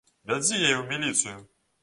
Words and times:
Вядзі 0.29 0.55
яе 0.61 0.71
ў 0.71 0.81
міліцыю! 0.93 1.37